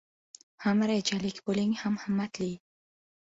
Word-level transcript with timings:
•Ham 0.63 0.79
rejalik 0.91 1.41
bo‘ling, 1.49 1.75
ham 1.81 1.99
himmatli. 2.05 2.49